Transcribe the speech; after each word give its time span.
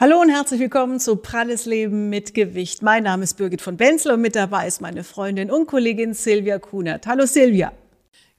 Hallo 0.00 0.18
und 0.18 0.30
herzlich 0.30 0.60
willkommen 0.60 0.98
zu 0.98 1.16
Pralles 1.16 1.66
Leben 1.66 2.08
mit 2.08 2.32
Gewicht. 2.32 2.80
Mein 2.80 3.02
Name 3.02 3.24
ist 3.24 3.34
Birgit 3.34 3.60
von 3.60 3.76
Benzel 3.76 4.12
und 4.12 4.22
mit 4.22 4.34
dabei 4.34 4.66
ist 4.66 4.80
meine 4.80 5.04
Freundin 5.04 5.50
und 5.50 5.66
Kollegin 5.66 6.14
Silvia 6.14 6.58
Kunert. 6.58 7.06
Hallo 7.06 7.26
Silvia. 7.26 7.70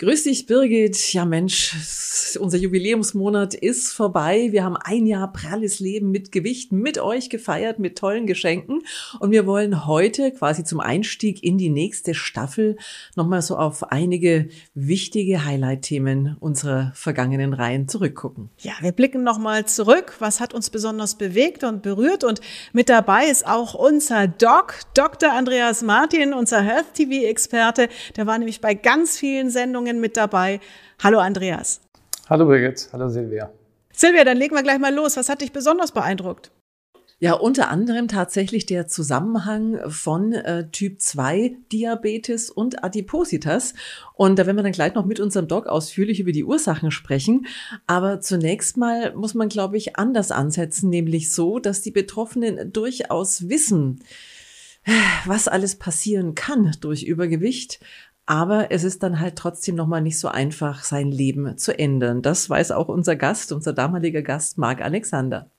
Grüß 0.02 0.24
dich, 0.24 0.48
Birgit. 0.48 1.14
Ja, 1.14 1.26
Mensch, 1.26 1.76
unser 2.40 2.58
Jubiläumsmonat 2.58 3.54
ist 3.54 3.94
vorbei. 3.94 4.48
Wir 4.50 4.64
haben 4.64 4.76
ein 4.76 5.06
Jahr 5.06 5.32
pralles 5.32 5.80
Leben 5.80 6.10
mit 6.10 6.32
Gewicht 6.32 6.72
mit 6.72 6.98
euch 6.98 7.30
gefeiert, 7.30 7.78
mit 7.78 8.00
tollen 8.00 8.26
Geschenken. 8.26 8.82
Und 9.20 9.30
wir 9.30 9.46
wollen 9.46 9.86
heute 9.86 10.32
quasi 10.32 10.64
zum 10.64 10.80
Einstieg 10.80 11.44
in 11.44 11.60
die 11.60 11.70
nächste 11.70 12.16
Staffel 12.16 12.78
nochmal 13.16 13.44
so 13.44 13.58
auf 13.58 13.92
einige 13.92 14.50
wichtige 14.74 15.46
Highlight-Themen 15.46 16.36
unserer 16.40 16.92
vergangenen 16.96 17.54
Reihen 17.54 17.88
zurückgucken. 17.88 18.50
Ja, 18.58 18.74
wir 18.82 18.94
blicken 18.94 19.22
nochmal 19.24 19.68
zurück. 19.68 20.16
Was 20.18 20.40
hat 20.40 20.56
uns 20.56 20.72
besonders 20.72 21.14
bewegt 21.14 21.64
und 21.64 21.84
berührt? 21.84 22.24
Und 22.24 22.42
mit 22.74 22.90
dabei 22.90 23.28
ist 23.28 23.46
auch 23.46 23.76
unser 23.76 24.28
Doc, 24.28 24.80
Dr. 24.96 25.32
Andreas 25.32 25.84
Martin, 25.84 26.34
unser 26.34 26.64
Health 26.64 26.96
TV-Experte. 26.96 27.88
Der 28.16 28.26
war 28.26 28.40
nämlich 28.40 28.62
bei 28.62 28.74
ganz 28.74 29.20
vielen 29.20 29.52
Sendungen 29.52 29.91
Sendungen 29.92 30.02
mit 30.02 30.18
dabei. 30.18 30.60
Hallo 31.04 31.20
Andreas. 31.20 31.82
Hallo 32.30 32.46
Birgit, 32.46 32.90
hallo 32.94 33.10
Silvia. 33.10 33.52
Silvia, 33.94 34.24
dann 34.24 34.38
legen 34.38 34.56
wir 34.56 34.64
gleich 34.64 34.80
mal 34.80 34.94
los. 34.94 35.18
Was 35.18 35.28
hat 35.28 35.42
dich 35.42 35.52
besonders 35.52 35.92
beeindruckt? 35.92 36.52
Ja, 37.20 37.34
unter 37.34 37.70
anderem 37.70 38.08
tatsächlich 38.08 38.66
der 38.66 38.88
Zusammenhang 38.88 39.80
von 39.92 40.34
äh, 40.34 40.70
Typ 40.72 41.02
2 41.02 41.58
Diabetes 41.72 42.50
und 42.50 42.84
Adipositas. 42.84 43.76
Und 44.16 44.40
da 44.40 44.48
werden 44.48 44.56
wir 44.56 44.64
dann 44.64 44.72
gleich 44.72 44.96
noch 44.96 45.06
mit 45.06 45.20
unserem 45.20 45.48
Doc 45.48 45.68
ausführlich 45.68 46.20
über 46.20 46.32
die 46.32 46.46
Ursachen 46.46 46.90
sprechen. 46.90 47.46
Aber 47.86 48.22
zunächst 48.22 48.78
mal 48.78 49.14
muss 49.14 49.36
man, 49.36 49.50
glaube 49.50 49.78
ich, 49.78 49.98
anders 49.98 50.32
ansetzen, 50.32 50.90
nämlich 50.90 51.32
so, 51.32 51.60
dass 51.60 51.82
die 51.82 51.92
Betroffenen 51.92 52.74
durchaus 52.74 53.50
wissen, 53.50 54.00
was 55.26 55.48
alles 55.48 55.76
passieren 55.76 56.34
kann 56.34 56.76
durch 56.82 57.04
Übergewicht, 57.04 57.80
aber 58.32 58.72
es 58.72 58.86
ist 58.86 59.04
dann 59.04 59.20
halt 59.20 59.36
trotzdem 59.36 59.76
nochmal 59.76 60.02
nicht 60.02 60.18
so 60.18 60.30
einfach, 60.30 60.86
sein 60.86 61.12
Leben 61.12 61.58
zu 61.58 61.78
ändern. 61.78 62.22
Das 62.22 62.50
weiß 62.50 62.72
auch 62.72 62.88
unser 62.88 63.18
Gast, 63.18 63.52
unser 63.52 63.74
damaliger 63.74 64.22
Gast, 64.22 64.58
Marc 64.58 64.80
Alexander. 64.80 65.52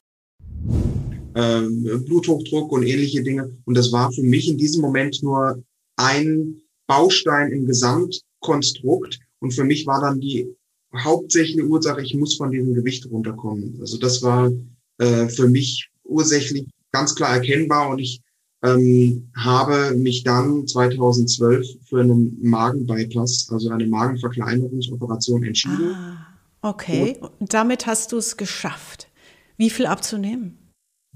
Ähm, 1.35 1.83
Bluthochdruck 2.07 2.73
und 2.73 2.85
ähnliche 2.85 3.23
Dinge. 3.23 3.55
Und 3.67 3.77
das 3.77 3.93
war 3.93 4.11
für 4.11 4.23
mich 4.23 4.49
in 4.49 4.57
diesem 4.57 4.81
Moment 4.81 5.23
nur 5.23 5.63
ein 5.97 6.63
Baustein 6.87 7.53
im 7.53 7.67
Gesamtkonstrukt. 7.67 9.19
Und 9.41 9.53
für 9.53 9.65
mich 9.65 9.87
war 9.87 10.01
dann 10.01 10.19
die 10.19 10.57
hauptsächliche 10.97 11.67
Ursache, 11.67 12.01
ich 12.01 12.15
muss 12.15 12.37
von 12.37 12.53
diesem 12.53 12.73
Gewicht 12.73 13.05
runterkommen. 13.11 13.77
Also 13.83 13.99
das 13.99 14.23
war 14.23 14.51
äh, 14.97 15.29
für 15.29 15.47
mich 15.47 15.91
ursächlich 16.05 16.71
ganz 16.91 17.15
klar 17.15 17.35
erkennbar 17.35 17.91
und 17.91 17.99
ich 17.99 18.23
ähm, 18.63 19.29
habe 19.37 19.95
mich 19.97 20.23
dann 20.23 20.67
2012 20.67 21.67
für 21.89 22.01
einen 22.01 22.39
Magenbypass, 22.43 23.49
also 23.51 23.71
eine 23.71 23.87
Magenverkleinerungsoperation 23.87 25.43
entschieden. 25.43 25.95
Ah, 25.95 26.27
okay, 26.63 27.19
und 27.41 27.53
damit 27.53 27.87
hast 27.87 28.13
du 28.13 28.19
es 28.19 28.37
geschafft. 28.37 29.09
Wie 29.57 29.71
viel 29.71 29.87
abzunehmen? 29.87 30.59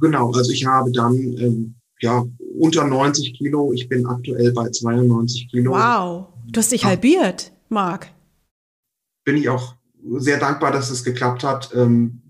Genau, 0.01 0.33
also 0.33 0.51
ich 0.51 0.67
habe 0.67 0.91
dann 0.93 1.15
ähm, 1.15 1.75
ja 2.01 2.25
unter 2.59 2.85
90 2.85 3.35
Kilo. 3.39 3.73
Ich 3.73 3.89
bin 3.89 4.07
aktuell 4.07 4.53
bei 4.53 4.69
92 4.69 5.49
Kilo. 5.51 5.73
Wow, 5.73 6.27
du 6.47 6.59
hast 6.59 6.73
dich 6.73 6.85
Ach, 6.85 6.89
halbiert, 6.89 7.53
Marc. 7.69 8.09
Bin 9.25 9.37
ich 9.37 9.49
auch 9.49 9.75
sehr 10.17 10.39
dankbar, 10.39 10.73
dass 10.73 10.91
es 10.91 11.05
geklappt 11.05 11.45
hat. 11.45 11.71
Ähm, 11.75 12.23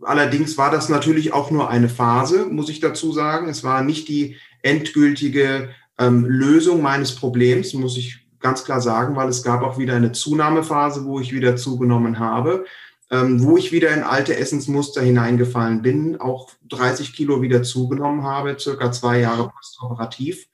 allerdings 0.00 0.58
war 0.58 0.70
das 0.70 0.88
natürlich 0.88 1.32
auch 1.32 1.50
nur 1.50 1.68
eine 1.68 1.88
Phase, 1.88 2.46
muss 2.46 2.68
ich 2.68 2.80
dazu 2.80 3.12
sagen. 3.12 3.48
Es 3.48 3.62
war 3.62 3.82
nicht 3.82 4.08
die 4.08 4.36
endgültige 4.64 5.70
ähm, 5.98 6.24
Lösung 6.26 6.82
meines 6.82 7.14
Problems, 7.14 7.74
muss 7.74 7.96
ich 7.96 8.26
ganz 8.40 8.64
klar 8.64 8.80
sagen, 8.80 9.16
weil 9.16 9.28
es 9.28 9.42
gab 9.42 9.62
auch 9.62 9.78
wieder 9.78 9.94
eine 9.94 10.12
Zunahmephase, 10.12 11.04
wo 11.04 11.20
ich 11.20 11.32
wieder 11.32 11.56
zugenommen 11.56 12.18
habe, 12.18 12.64
ähm, 13.10 13.42
wo 13.42 13.56
ich 13.56 13.72
wieder 13.72 13.90
in 13.94 14.02
alte 14.02 14.36
Essensmuster 14.36 15.02
hineingefallen 15.02 15.82
bin, 15.82 16.20
auch 16.20 16.50
30 16.68 17.14
Kilo 17.14 17.42
wieder 17.42 17.62
zugenommen 17.62 18.22
habe, 18.22 18.56
circa 18.58 18.92
zwei 18.92 19.20
Jahre 19.20 19.50
postoperativ. 19.50 20.46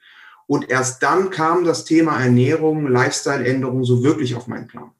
Und 0.46 0.68
erst 0.68 1.02
dann 1.02 1.30
kam 1.30 1.64
das 1.64 1.84
Thema 1.84 2.20
Ernährung, 2.20 2.86
Lifestyle-Änderung 2.86 3.84
so 3.84 4.02
wirklich 4.02 4.34
auf 4.34 4.46
meinen 4.46 4.66
Plan. 4.66 4.90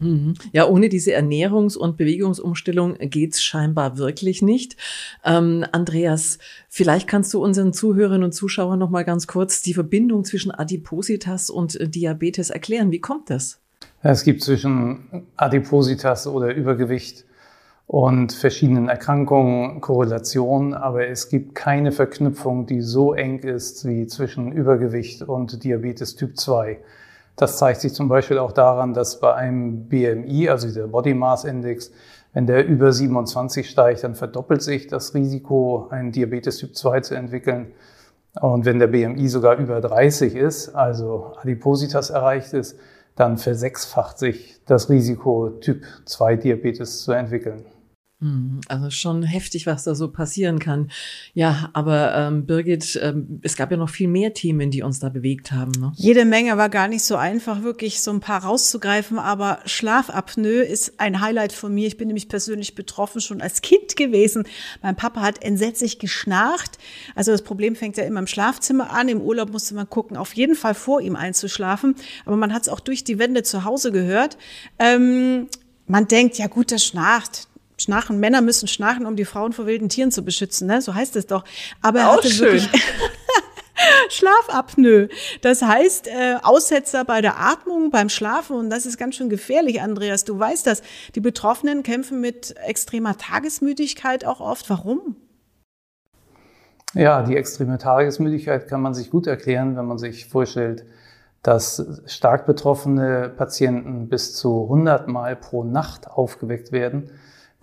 Mhm. 0.00 0.34
Ja, 0.52 0.66
ohne 0.68 0.88
diese 0.88 1.16
Ernährungs- 1.16 1.76
und 1.76 1.96
Bewegungsumstellung 1.96 2.96
geht's 3.00 3.42
scheinbar 3.42 3.98
wirklich 3.98 4.42
nicht. 4.42 4.76
Ähm, 5.24 5.64
Andreas, 5.72 6.38
vielleicht 6.68 7.08
kannst 7.08 7.32
du 7.34 7.42
unseren 7.42 7.72
Zuhörern 7.72 8.22
und 8.22 8.32
Zuschauern 8.32 8.78
noch 8.78 8.90
mal 8.90 9.04
ganz 9.04 9.26
kurz 9.26 9.62
die 9.62 9.74
Verbindung 9.74 10.24
zwischen 10.24 10.50
Adipositas 10.50 11.50
und 11.50 11.78
Diabetes 11.94 12.50
erklären. 12.50 12.90
Wie 12.92 13.00
kommt 13.00 13.30
das? 13.30 13.60
Es 14.02 14.22
gibt 14.22 14.42
zwischen 14.42 15.26
Adipositas 15.36 16.26
oder 16.26 16.54
Übergewicht 16.54 17.24
und 17.88 18.32
verschiedenen 18.32 18.88
Erkrankungen 18.88 19.80
Korrelationen, 19.80 20.74
aber 20.74 21.08
es 21.08 21.30
gibt 21.30 21.54
keine 21.54 21.90
Verknüpfung, 21.90 22.66
die 22.66 22.82
so 22.82 23.14
eng 23.14 23.38
ist 23.40 23.88
wie 23.88 24.06
zwischen 24.06 24.52
Übergewicht 24.52 25.22
und 25.22 25.64
Diabetes 25.64 26.14
Typ 26.14 26.36
2. 26.36 26.78
Das 27.38 27.56
zeigt 27.56 27.80
sich 27.80 27.94
zum 27.94 28.08
Beispiel 28.08 28.38
auch 28.38 28.50
daran, 28.50 28.94
dass 28.94 29.20
bei 29.20 29.32
einem 29.32 29.88
BMI, 29.88 30.48
also 30.48 30.66
dieser 30.66 30.88
Body 30.88 31.14
Mass 31.14 31.44
Index, 31.44 31.92
wenn 32.32 32.48
der 32.48 32.66
über 32.66 32.92
27 32.92 33.70
steigt, 33.70 34.02
dann 34.02 34.16
verdoppelt 34.16 34.60
sich 34.60 34.88
das 34.88 35.14
Risiko, 35.14 35.86
einen 35.90 36.10
Diabetes 36.10 36.58
Typ 36.58 36.74
2 36.76 37.00
zu 37.00 37.14
entwickeln. 37.14 37.72
Und 38.40 38.64
wenn 38.64 38.80
der 38.80 38.88
BMI 38.88 39.28
sogar 39.28 39.56
über 39.56 39.80
30 39.80 40.34
ist, 40.34 40.74
also 40.74 41.32
Adipositas 41.40 42.10
erreicht 42.10 42.54
ist, 42.54 42.76
dann 43.14 43.38
versechsfacht 43.38 44.18
sich 44.18 44.60
das 44.66 44.90
Risiko, 44.90 45.50
Typ 45.60 45.84
2 46.06 46.36
Diabetes 46.36 47.02
zu 47.04 47.12
entwickeln. 47.12 47.64
Hm, 48.20 48.62
also 48.66 48.90
schon 48.90 49.22
heftig, 49.22 49.66
was 49.66 49.84
da 49.84 49.94
so 49.94 50.08
passieren 50.08 50.58
kann. 50.58 50.90
Ja, 51.34 51.70
aber 51.72 52.16
ähm, 52.16 52.46
Birgit, 52.46 52.98
ähm, 53.00 53.38
es 53.42 53.54
gab 53.54 53.70
ja 53.70 53.76
noch 53.76 53.90
viel 53.90 54.08
mehr 54.08 54.34
Themen, 54.34 54.72
die 54.72 54.82
uns 54.82 54.98
da 54.98 55.08
bewegt 55.08 55.52
haben. 55.52 55.70
Ne? 55.78 55.92
Jede 55.94 56.24
Menge 56.24 56.56
war 56.56 56.68
gar 56.68 56.88
nicht 56.88 57.04
so 57.04 57.14
einfach, 57.14 57.62
wirklich 57.62 58.00
so 58.00 58.10
ein 58.10 58.18
paar 58.18 58.42
rauszugreifen. 58.42 59.20
Aber 59.20 59.60
Schlafapnoe 59.66 60.64
ist 60.64 60.98
ein 60.98 61.20
Highlight 61.20 61.52
von 61.52 61.72
mir. 61.72 61.86
Ich 61.86 61.96
bin 61.96 62.08
nämlich 62.08 62.28
persönlich 62.28 62.74
betroffen 62.74 63.20
schon 63.20 63.40
als 63.40 63.62
Kind 63.62 63.94
gewesen. 63.94 64.48
Mein 64.82 64.96
Papa 64.96 65.20
hat 65.20 65.44
entsetzlich 65.44 66.00
geschnarcht. 66.00 66.76
Also 67.14 67.30
das 67.30 67.42
Problem 67.42 67.76
fängt 67.76 67.98
ja 67.98 68.04
immer 68.04 68.18
im 68.18 68.26
Schlafzimmer 68.26 68.90
an. 68.90 69.08
Im 69.08 69.20
Urlaub 69.20 69.52
musste 69.52 69.76
man 69.76 69.88
gucken, 69.88 70.16
auf 70.16 70.32
jeden 70.32 70.56
Fall 70.56 70.74
vor 70.74 71.00
ihm 71.00 71.14
einzuschlafen. 71.14 71.94
Aber 72.26 72.36
man 72.36 72.52
hat 72.52 72.62
es 72.62 72.68
auch 72.68 72.80
durch 72.80 73.04
die 73.04 73.20
Wände 73.20 73.44
zu 73.44 73.62
Hause 73.62 73.92
gehört. 73.92 74.38
Ähm, 74.80 75.46
man 75.86 76.06
denkt, 76.06 76.36
ja 76.36 76.48
gut, 76.48 76.70
das 76.70 76.84
schnarcht 76.84 77.47
Schnarchen, 77.78 78.18
Männer 78.18 78.40
müssen 78.42 78.68
schnarchen, 78.68 79.06
um 79.06 79.16
die 79.16 79.24
Frauen 79.24 79.52
vor 79.52 79.66
wilden 79.66 79.88
Tieren 79.88 80.10
zu 80.10 80.22
beschützen, 80.22 80.66
ne? 80.66 80.82
So 80.82 80.94
heißt 80.94 81.16
es 81.16 81.26
doch. 81.26 81.44
Aber 81.80 82.00
er 82.00 82.10
Auch 82.10 82.16
hatte 82.18 82.30
schön. 82.30 82.52
wirklich 82.54 82.68
Schlafapnoe. 84.10 85.08
Das 85.42 85.62
heißt, 85.62 86.08
äh, 86.08 86.36
Aussetzer 86.42 87.04
bei 87.04 87.20
der 87.20 87.38
Atmung, 87.38 87.90
beim 87.90 88.08
Schlafen. 88.08 88.56
Und 88.56 88.70
das 88.70 88.86
ist 88.86 88.98
ganz 88.98 89.14
schön 89.14 89.28
gefährlich, 89.28 89.80
Andreas. 89.80 90.24
Du 90.24 90.38
weißt 90.38 90.66
das. 90.66 90.82
Die 91.14 91.20
Betroffenen 91.20 91.82
kämpfen 91.82 92.20
mit 92.20 92.54
extremer 92.66 93.16
Tagesmüdigkeit 93.16 94.24
auch 94.24 94.40
oft. 94.40 94.68
Warum? 94.70 95.16
Ja, 96.94 97.22
die 97.22 97.36
extreme 97.36 97.78
Tagesmüdigkeit 97.78 98.66
kann 98.66 98.80
man 98.80 98.94
sich 98.94 99.10
gut 99.10 99.26
erklären, 99.26 99.76
wenn 99.76 99.84
man 99.84 99.98
sich 99.98 100.26
vorstellt, 100.26 100.84
dass 101.42 102.02
stark 102.06 102.46
betroffene 102.46 103.28
Patienten 103.28 104.08
bis 104.08 104.34
zu 104.34 104.64
100 104.64 105.06
Mal 105.06 105.36
pro 105.36 105.64
Nacht 105.64 106.10
aufgeweckt 106.10 106.72
werden. 106.72 107.10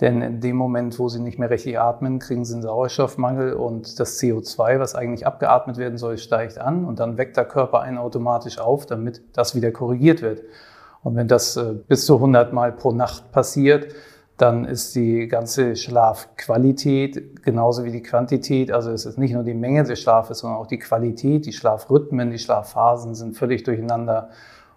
Denn 0.01 0.21
in 0.21 0.41
dem 0.41 0.57
Moment, 0.57 0.99
wo 0.99 1.07
sie 1.07 1.21
nicht 1.21 1.39
mehr 1.39 1.49
richtig 1.49 1.79
atmen, 1.79 2.19
kriegen 2.19 2.43
sie 2.43 2.53
einen 2.53 2.63
Sauerstoffmangel 2.63 3.53
und 3.53 3.97
das 3.99 4.19
CO2, 4.19 4.79
was 4.79 4.93
eigentlich 4.93 5.25
abgeatmet 5.25 5.77
werden 5.77 5.97
soll, 5.97 6.17
steigt 6.17 6.57
an 6.57 6.83
und 6.83 6.99
dann 6.99 7.17
weckt 7.17 7.37
der 7.37 7.45
Körper 7.45 7.79
einen 7.79 7.97
automatisch 7.97 8.59
auf, 8.59 8.85
damit 8.85 9.21
das 9.33 9.55
wieder 9.55 9.71
korrigiert 9.71 10.21
wird. 10.21 10.41
Und 11.01 11.15
wenn 11.15 11.29
das 11.29 11.55
äh, 11.55 11.75
bis 11.87 12.05
zu 12.05 12.15
100 12.15 12.51
Mal 12.51 12.73
pro 12.73 12.91
Nacht 12.91 13.31
passiert, 13.31 13.87
dann 14.37 14.65
ist 14.65 14.95
die 14.95 15.27
ganze 15.27 15.77
Schlafqualität 15.77 17.43
genauso 17.43 17.85
wie 17.85 17.91
die 17.91 18.01
Quantität, 18.01 18.71
also 18.71 18.91
es 18.91 19.05
ist 19.05 19.17
nicht 19.17 19.33
nur 19.33 19.43
die 19.43 19.53
Menge 19.53 19.83
des 19.83 20.01
Schlafes, 20.01 20.39
sondern 20.39 20.59
auch 20.59 20.67
die 20.67 20.79
Qualität, 20.79 21.45
die 21.45 21.53
Schlafrhythmen, 21.53 22.31
die 22.31 22.39
Schlafphasen 22.39 23.15
sind 23.15 23.37
völlig 23.37 23.63
durcheinander 23.63 24.29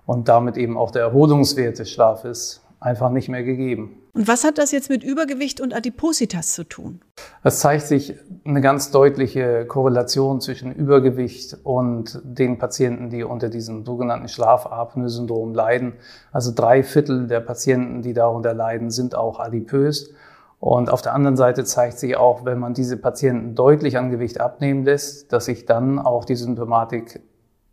und 0.07 0.29
damit 0.29 0.57
eben 0.57 0.77
auch 0.77 0.93
der 0.93 1.03
Erholungswert 1.03 1.81
des 1.81 1.91
Schlafes 1.91 2.63
einfach 2.79 3.11
nicht 3.11 3.29
mehr 3.29 3.43
gegeben. 3.43 3.97
Und 4.19 4.27
was 4.27 4.43
hat 4.43 4.59
das 4.59 4.73
jetzt 4.73 4.91
mit 4.91 5.05
Übergewicht 5.05 5.61
und 5.61 5.73
Adipositas 5.73 6.53
zu 6.53 6.65
tun? 6.65 7.03
Es 7.45 7.61
zeigt 7.61 7.87
sich 7.87 8.17
eine 8.45 8.61
ganz 8.61 8.91
deutliche 8.91 9.65
Korrelation 9.65 10.41
zwischen 10.41 10.75
Übergewicht 10.75 11.57
und 11.63 12.21
den 12.25 12.59
Patienten, 12.59 13.11
die 13.11 13.23
unter 13.23 13.49
diesem 13.49 13.85
sogenannten 13.85 14.27
Schlafapnoe-Syndrom 14.27 15.55
leiden. 15.55 15.93
Also 16.33 16.51
drei 16.53 16.83
Viertel 16.83 17.29
der 17.29 17.39
Patienten, 17.39 18.03
die 18.03 18.13
darunter 18.13 18.55
leiden, 18.55 18.91
sind 18.91 19.15
auch 19.15 19.39
adipös. 19.39 20.13
Und 20.59 20.91
auf 20.91 21.01
der 21.01 21.15
anderen 21.15 21.37
Seite 21.37 21.63
zeigt 21.63 22.01
sich 22.01 22.17
auch, 22.17 22.45
wenn 22.45 22.59
man 22.59 22.75
diese 22.75 22.97
Patienten 22.97 23.55
deutlich 23.55 23.99
an 23.99 24.11
Gewicht 24.11 24.41
abnehmen 24.41 24.85
lässt, 24.85 25.33
dass 25.33 25.45
sich 25.45 25.65
dann 25.65 26.01
auch 26.01 26.25
die 26.25 26.35
Symptomatik 26.35 27.21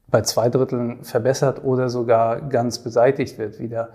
bei 0.10 0.22
zwei 0.22 0.50
Dritteln 0.50 1.04
verbessert 1.04 1.64
oder 1.64 1.90
sogar 1.90 2.40
ganz 2.40 2.78
beseitigt 2.78 3.40
wird 3.40 3.58
wieder. 3.58 3.90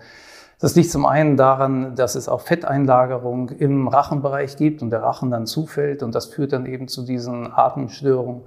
Das 0.61 0.75
liegt 0.75 0.91
zum 0.91 1.07
einen 1.07 1.39
daran, 1.39 1.95
dass 1.97 2.15
es 2.15 2.29
auch 2.29 2.43
Fetteinlagerung 2.43 3.49
im 3.49 3.89
Rachenbereich 3.89 4.59
gibt 4.59 4.83
und 4.83 4.91
der 4.91 5.03
Rachen 5.03 5.31
dann 5.31 5.47
zufällt 5.47 6.03
und 6.03 6.15
das 6.15 6.27
führt 6.27 6.53
dann 6.53 6.67
eben 6.67 6.87
zu 6.87 7.03
diesen 7.03 7.51
Atemstörungen 7.51 8.43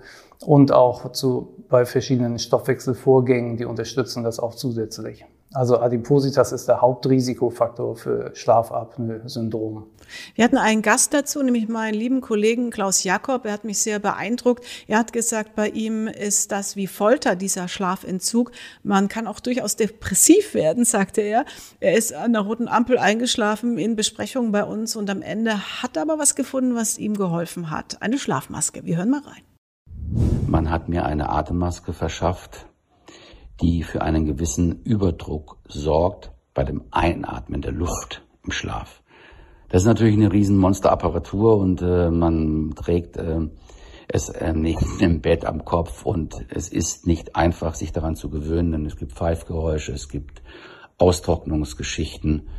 und 0.45 0.71
auch 0.71 1.11
zu, 1.11 1.65
bei 1.69 1.85
verschiedenen 1.85 2.37
Stoffwechselvorgängen, 2.37 3.57
die 3.57 3.65
unterstützen 3.65 4.23
das 4.23 4.39
auch 4.39 4.53
zusätzlich. 4.53 5.25
Also 5.53 5.79
Adipositas 5.79 6.51
ist 6.51 6.67
der 6.67 6.81
Hauptrisikofaktor 6.81 7.95
für 7.95 8.31
Schlafapnoe-Syndrom. 8.33 9.85
Wir 10.33 10.45
hatten 10.45 10.57
einen 10.57 10.81
Gast 10.81 11.13
dazu, 11.13 11.43
nämlich 11.43 11.69
meinen 11.69 11.93
lieben 11.93 12.21
Kollegen 12.21 12.71
Klaus 12.71 13.03
Jakob. 13.03 13.45
Er 13.45 13.53
hat 13.53 13.63
mich 13.63 13.77
sehr 13.77 13.99
beeindruckt. 13.99 14.65
Er 14.87 14.97
hat 14.97 15.13
gesagt, 15.13 15.55
bei 15.55 15.69
ihm 15.69 16.07
ist 16.07 16.51
das 16.51 16.75
wie 16.75 16.87
Folter, 16.87 17.35
dieser 17.35 17.67
Schlafentzug. 17.67 18.51
Man 18.81 19.07
kann 19.07 19.27
auch 19.27 19.39
durchaus 19.39 19.75
depressiv 19.75 20.55
werden, 20.55 20.85
sagte 20.85 21.21
er. 21.21 21.45
Er 21.79 21.95
ist 21.95 22.13
an 22.13 22.33
der 22.33 22.41
roten 22.41 22.67
Ampel 22.67 22.97
eingeschlafen 22.97 23.77
in 23.77 23.95
Besprechungen 23.95 24.51
bei 24.51 24.63
uns 24.63 24.95
und 24.95 25.09
am 25.11 25.21
Ende 25.21 25.83
hat 25.83 25.97
er 25.97 26.01
aber 26.01 26.17
was 26.17 26.33
gefunden, 26.33 26.75
was 26.75 26.97
ihm 26.97 27.15
geholfen 27.15 27.69
hat. 27.69 28.01
Eine 28.01 28.17
Schlafmaske. 28.17 28.85
Wir 28.85 28.97
hören 28.97 29.11
mal 29.11 29.21
rein. 29.21 29.43
Man 30.47 30.71
hat 30.71 30.89
mir 30.89 31.05
eine 31.05 31.29
Atemmaske 31.29 31.93
verschafft 31.93 32.67
die 33.63 33.81
für 33.81 34.01
einen 34.01 34.25
gewissen 34.25 34.81
Überdruck 34.83 35.57
sorgt 35.69 36.31
bei 36.53 36.65
dem 36.65 36.83
Einatmen 36.91 37.61
der 37.61 37.71
Luft 37.71 38.21
im 38.43 38.51
Schlaf. 38.51 39.01
Das 39.69 39.83
ist 39.83 39.87
natürlich 39.87 40.15
eine 40.15 40.33
riesen 40.33 40.57
Monsterapparatur 40.57 41.57
und 41.57 41.81
äh, 41.81 42.11
man 42.11 42.75
trägt 42.75 43.15
äh, 43.15 43.39
es 44.09 44.27
äh, 44.27 44.51
neben 44.53 44.97
dem 44.99 45.21
Bett 45.21 45.45
am 45.45 45.63
Kopf 45.63 46.05
und 46.05 46.45
es 46.49 46.67
ist 46.67 47.07
nicht 47.07 47.37
einfach, 47.37 47.73
sich 47.75 47.93
daran 47.93 48.17
zu 48.17 48.29
gewöhnen, 48.29 48.73
denn 48.73 48.85
es 48.85 48.97
gibt 48.97 49.13
Pfeifgeräusche, 49.13 49.93
es 49.93 50.09
gibt 50.09 50.41
Austrocknungsgeschichten. 50.97 52.49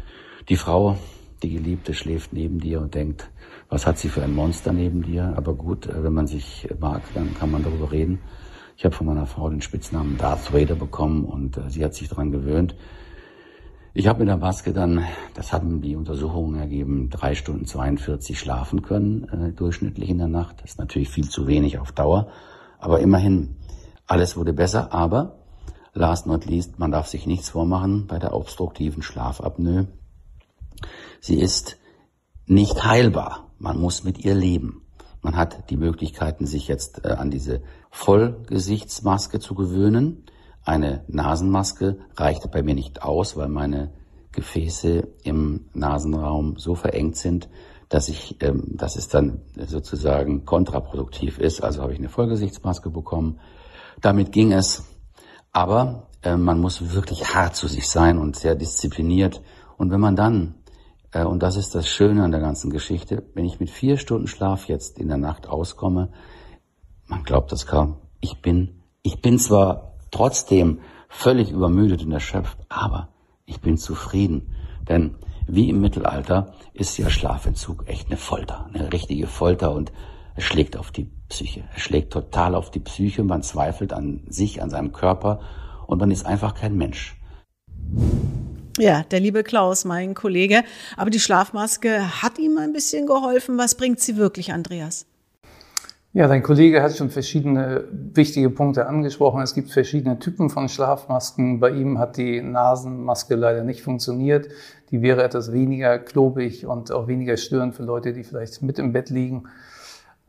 Die 0.48 0.56
Frau, 0.56 0.96
die 1.42 1.50
Geliebte, 1.50 1.92
schläft 1.92 2.32
neben 2.32 2.60
dir 2.60 2.80
und 2.80 2.94
denkt, 2.94 3.30
was 3.68 3.86
hat 3.86 3.98
sie 3.98 4.08
für 4.08 4.22
ein 4.22 4.32
Monster 4.32 4.72
neben 4.72 5.02
dir? 5.02 5.34
Aber 5.36 5.52
gut, 5.52 5.86
äh, 5.86 6.02
wenn 6.02 6.14
man 6.14 6.26
sich 6.26 6.66
mag, 6.80 7.02
dann 7.12 7.34
kann 7.34 7.50
man 7.50 7.62
darüber 7.62 7.92
reden. 7.92 8.20
Ich 8.76 8.84
habe 8.84 8.94
von 8.94 9.06
meiner 9.06 9.26
Frau 9.26 9.48
den 9.48 9.62
Spitznamen 9.62 10.18
Darth 10.18 10.52
Vader 10.52 10.74
bekommen 10.74 11.24
und 11.24 11.56
äh, 11.56 11.70
sie 11.70 11.84
hat 11.84 11.94
sich 11.94 12.08
daran 12.08 12.32
gewöhnt. 12.32 12.74
Ich 13.96 14.08
habe 14.08 14.20
mit 14.20 14.28
der 14.28 14.36
Maske 14.36 14.72
dann, 14.72 15.04
das 15.34 15.52
haben 15.52 15.80
die 15.80 15.94
Untersuchungen 15.94 16.58
ergeben, 16.58 17.10
drei 17.10 17.36
Stunden 17.36 17.64
42 17.64 18.38
schlafen 18.38 18.82
können, 18.82 19.28
äh, 19.28 19.52
durchschnittlich 19.52 20.10
in 20.10 20.18
der 20.18 20.28
Nacht. 20.28 20.62
Das 20.62 20.72
ist 20.72 20.78
natürlich 20.78 21.10
viel 21.10 21.28
zu 21.28 21.46
wenig 21.46 21.78
auf 21.78 21.92
Dauer, 21.92 22.28
aber 22.78 22.98
immerhin, 22.98 23.56
alles 24.06 24.36
wurde 24.36 24.52
besser, 24.52 24.92
aber 24.92 25.38
last 25.92 26.26
not 26.26 26.44
least, 26.44 26.78
man 26.78 26.90
darf 26.90 27.06
sich 27.06 27.26
nichts 27.26 27.48
vormachen 27.50 28.06
bei 28.08 28.18
der 28.18 28.34
obstruktiven 28.34 29.02
Schlafapnoe. 29.02 29.86
Sie 31.20 31.38
ist 31.38 31.78
nicht 32.46 32.84
heilbar. 32.84 33.50
Man 33.58 33.78
muss 33.78 34.04
mit 34.04 34.18
ihr 34.18 34.34
leben. 34.34 34.82
Man 35.22 35.36
hat 35.36 35.70
die 35.70 35.78
Möglichkeiten, 35.78 36.44
sich 36.46 36.68
jetzt 36.68 37.04
äh, 37.04 37.12
an 37.12 37.30
diese 37.30 37.62
Vollgesichtsmaske 37.94 39.38
zu 39.38 39.54
gewöhnen. 39.54 40.24
Eine 40.64 41.04
Nasenmaske 41.06 41.98
reicht 42.16 42.50
bei 42.50 42.60
mir 42.60 42.74
nicht 42.74 43.04
aus, 43.04 43.36
weil 43.36 43.48
meine 43.48 43.92
Gefäße 44.32 45.06
im 45.22 45.66
Nasenraum 45.74 46.56
so 46.58 46.74
verengt 46.74 47.16
sind, 47.16 47.48
dass 47.88 48.08
ich, 48.08 48.42
ähm, 48.42 48.64
dass 48.76 48.96
es 48.96 49.06
dann 49.06 49.42
sozusagen 49.56 50.44
kontraproduktiv 50.44 51.38
ist. 51.38 51.62
Also 51.62 51.82
habe 51.82 51.92
ich 51.92 52.00
eine 52.00 52.08
Vollgesichtsmaske 52.08 52.90
bekommen. 52.90 53.38
Damit 54.00 54.32
ging 54.32 54.52
es. 54.52 54.82
Aber 55.52 56.08
äh, 56.22 56.36
man 56.36 56.60
muss 56.60 56.94
wirklich 56.94 57.32
hart 57.32 57.54
zu 57.54 57.68
sich 57.68 57.88
sein 57.88 58.18
und 58.18 58.34
sehr 58.34 58.56
diszipliniert. 58.56 59.40
Und 59.78 59.92
wenn 59.92 60.00
man 60.00 60.16
dann 60.16 60.56
äh, 61.12 61.24
und 61.24 61.44
das 61.44 61.56
ist 61.56 61.76
das 61.76 61.86
Schöne 61.86 62.24
an 62.24 62.32
der 62.32 62.40
ganzen 62.40 62.70
Geschichte. 62.70 63.22
Wenn 63.34 63.44
ich 63.44 63.60
mit 63.60 63.70
vier 63.70 63.98
Stunden 63.98 64.26
Schlaf 64.26 64.66
jetzt 64.66 64.98
in 64.98 65.06
der 65.06 65.16
Nacht 65.16 65.46
auskomme, 65.46 66.10
man 67.06 67.22
glaubt 67.22 67.52
das 67.52 67.66
kaum. 67.66 67.96
Ich 68.20 68.40
bin, 68.40 68.82
ich 69.02 69.20
bin 69.20 69.38
zwar 69.38 69.94
trotzdem 70.10 70.80
völlig 71.08 71.50
übermüdet 71.50 72.02
und 72.04 72.12
erschöpft, 72.12 72.58
aber 72.68 73.08
ich 73.46 73.60
bin 73.60 73.76
zufrieden. 73.76 74.54
Denn 74.88 75.16
wie 75.46 75.68
im 75.68 75.80
Mittelalter 75.80 76.54
ist 76.72 76.96
ja 76.96 77.10
Schlafentzug 77.10 77.84
echt 77.86 78.06
eine 78.06 78.16
Folter, 78.16 78.68
eine 78.72 78.92
richtige 78.92 79.26
Folter 79.26 79.72
und 79.72 79.92
es 80.36 80.44
schlägt 80.44 80.76
auf 80.76 80.90
die 80.90 81.10
Psyche. 81.28 81.64
Es 81.76 81.82
schlägt 81.82 82.12
total 82.12 82.54
auf 82.54 82.70
die 82.70 82.80
Psyche. 82.80 83.22
Man 83.22 83.42
zweifelt 83.42 83.92
an 83.92 84.24
sich, 84.28 84.62
an 84.62 84.70
seinem 84.70 84.92
Körper 84.92 85.40
und 85.86 85.98
man 85.98 86.10
ist 86.10 86.26
einfach 86.26 86.54
kein 86.54 86.76
Mensch. 86.76 87.16
Ja, 88.78 89.04
der 89.04 89.20
liebe 89.20 89.44
Klaus, 89.44 89.84
mein 89.84 90.14
Kollege. 90.14 90.64
Aber 90.96 91.10
die 91.10 91.20
Schlafmaske 91.20 92.22
hat 92.22 92.38
ihm 92.38 92.58
ein 92.58 92.72
bisschen 92.72 93.06
geholfen. 93.06 93.56
Was 93.56 93.76
bringt 93.76 94.00
sie 94.00 94.16
wirklich, 94.16 94.52
Andreas? 94.52 95.06
Ja, 96.16 96.28
dein 96.28 96.44
Kollege 96.44 96.80
hat 96.80 96.96
schon 96.96 97.10
verschiedene 97.10 97.88
wichtige 97.90 98.48
Punkte 98.48 98.86
angesprochen. 98.86 99.42
Es 99.42 99.52
gibt 99.52 99.72
verschiedene 99.72 100.20
Typen 100.20 100.48
von 100.48 100.68
Schlafmasken. 100.68 101.58
Bei 101.58 101.70
ihm 101.70 101.98
hat 101.98 102.18
die 102.18 102.40
Nasenmaske 102.40 103.34
leider 103.34 103.64
nicht 103.64 103.82
funktioniert. 103.82 104.46
Die 104.92 105.02
wäre 105.02 105.24
etwas 105.24 105.50
weniger 105.50 105.98
klobig 105.98 106.66
und 106.66 106.92
auch 106.92 107.08
weniger 107.08 107.36
störend 107.36 107.74
für 107.74 107.82
Leute, 107.82 108.12
die 108.12 108.22
vielleicht 108.22 108.62
mit 108.62 108.78
im 108.78 108.92
Bett 108.92 109.10
liegen. 109.10 109.48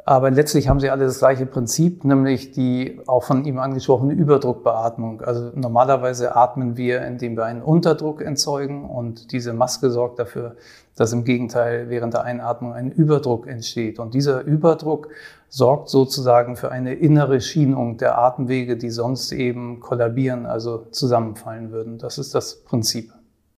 Aber 0.06 0.32
letztlich 0.32 0.70
haben 0.70 0.80
sie 0.80 0.90
alle 0.90 1.06
das 1.06 1.20
gleiche 1.20 1.46
Prinzip, 1.46 2.04
nämlich 2.04 2.52
die 2.52 3.00
auch 3.06 3.24
von 3.24 3.46
ihm 3.46 3.60
angesprochene 3.60 4.14
Überdruckbeatmung. 4.14 5.22
Also 5.22 5.52
normalerweise 5.54 6.36
atmen 6.36 6.78
wir, 6.78 7.06
indem 7.06 7.38
wir 7.38 7.46
einen 7.46 7.62
Unterdruck 7.62 8.24
erzeugen 8.24 8.90
und 8.90 9.32
diese 9.32 9.54
Maske 9.54 9.92
sorgt 9.92 10.18
dafür, 10.18 10.56
dass 10.96 11.14
im 11.14 11.24
Gegenteil 11.24 11.90
während 11.90 12.14
der 12.14 12.24
Einatmung 12.24 12.74
ein 12.74 12.92
Überdruck 12.92 13.48
entsteht. 13.48 14.00
Und 14.00 14.14
dieser 14.14 14.44
Überdruck 14.44 15.10
sorgt 15.50 15.90
sozusagen 15.90 16.56
für 16.56 16.72
eine 16.72 16.94
innere 16.94 17.42
Schienung 17.42 17.98
der 17.98 18.18
Atemwege, 18.18 18.78
die 18.78 18.90
sonst 18.90 19.32
eben 19.32 19.80
kollabieren, 19.80 20.46
also 20.46 20.88
zusammenfallen 20.92 21.72
würden. 21.72 21.98
Das 21.98 22.18
ist 22.18 22.34
das 22.34 22.64
Prinzip. 22.64 23.12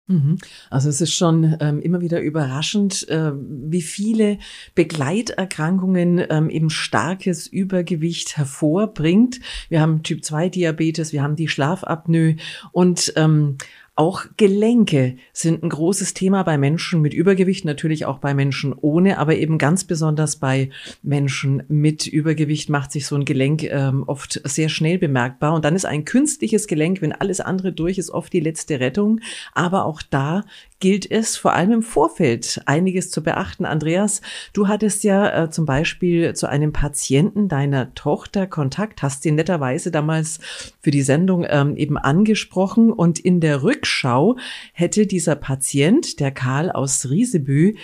Mhm. 0.08 0.38
Also 0.70 0.88
es 0.88 1.00
ist 1.00 1.14
schon 1.14 1.56
ähm, 1.60 1.80
immer 1.80 2.00
wieder 2.00 2.20
überraschend, 2.20 3.08
äh, 3.08 3.32
wie 3.34 3.82
viele 3.82 4.38
Begleiterkrankungen 4.76 6.24
ähm, 6.30 6.48
eben 6.48 6.70
starkes 6.70 7.48
Übergewicht 7.48 8.36
hervorbringt. 8.36 9.40
Wir 9.68 9.80
haben 9.80 10.04
Typ 10.04 10.24
2 10.24 10.48
Diabetes, 10.50 11.12
wir 11.12 11.22
haben 11.22 11.34
die 11.34 11.48
Schlafapnoe 11.48 12.36
und 12.70 13.12
ähm, 13.16 13.56
auch 13.96 14.26
Gelenke 14.36 15.16
sind 15.32 15.62
ein 15.62 15.70
großes 15.70 16.12
Thema 16.12 16.42
bei 16.42 16.58
Menschen 16.58 17.00
mit 17.00 17.14
Übergewicht, 17.14 17.64
natürlich 17.64 18.04
auch 18.04 18.18
bei 18.18 18.34
Menschen 18.34 18.74
ohne, 18.74 19.18
aber 19.18 19.36
eben 19.36 19.56
ganz 19.56 19.84
besonders 19.84 20.36
bei 20.36 20.68
Menschen 21.02 21.62
mit 21.68 22.06
Übergewicht 22.06 22.68
macht 22.68 22.92
sich 22.92 23.06
so 23.06 23.16
ein 23.16 23.24
Gelenk 23.24 23.64
ähm, 23.64 24.04
oft 24.06 24.40
sehr 24.44 24.68
schnell 24.68 24.98
bemerkbar. 24.98 25.54
Und 25.54 25.64
dann 25.64 25.74
ist 25.74 25.86
ein 25.86 26.04
künstliches 26.04 26.66
Gelenk, 26.66 27.00
wenn 27.00 27.12
alles 27.12 27.40
andere 27.40 27.72
durch 27.72 27.96
ist, 27.96 28.10
oft 28.10 28.32
die 28.34 28.40
letzte 28.40 28.80
Rettung. 28.80 29.20
Aber 29.54 29.86
auch 29.86 30.02
da 30.02 30.44
gilt 30.80 31.10
es 31.10 31.36
vor 31.36 31.54
allem 31.54 31.72
im 31.72 31.82
Vorfeld 31.82 32.60
einiges 32.66 33.10
zu 33.10 33.22
beachten. 33.22 33.64
Andreas, 33.64 34.20
du 34.52 34.68
hattest 34.68 35.04
ja 35.04 35.44
äh, 35.44 35.50
zum 35.50 35.66
Beispiel 35.66 36.34
zu 36.34 36.48
einem 36.48 36.72
Patienten 36.72 37.48
deiner 37.48 37.94
Tochter 37.94 38.46
Kontakt, 38.46 39.02
hast 39.02 39.24
ihn 39.26 39.36
netterweise 39.36 39.90
damals 39.90 40.40
für 40.80 40.90
die 40.90 41.02
Sendung 41.02 41.46
ähm, 41.48 41.76
eben 41.76 41.98
angesprochen 41.98 42.92
und 42.92 43.18
in 43.18 43.40
der 43.40 43.62
Rückschau 43.62 44.36
hätte 44.72 45.06
dieser 45.06 45.36
Patient, 45.36 46.20
der 46.20 46.30
Karl 46.30 46.70
aus 46.70 47.08
Riesebü, 47.08 47.74